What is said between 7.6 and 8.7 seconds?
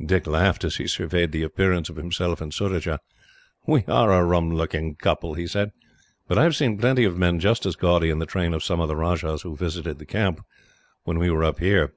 as gaudy, in the train of